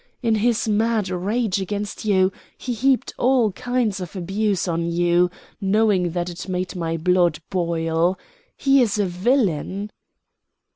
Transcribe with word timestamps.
In 0.23 0.33
his 0.33 0.67
mad 0.67 1.09
rage 1.09 1.61
against 1.61 2.05
you 2.05 2.31
he 2.57 2.73
heaped 2.73 3.13
all 3.19 3.51
kinds 3.51 3.99
of 4.01 4.15
abuse 4.15 4.67
on 4.67 4.91
you, 4.91 5.29
knowing 5.61 6.09
that 6.13 6.27
it 6.27 6.49
made 6.49 6.75
my 6.75 6.97
blood 6.97 7.37
boil. 7.51 8.17
He 8.57 8.81
is 8.81 8.97
a 8.97 9.05
villain." 9.05 9.91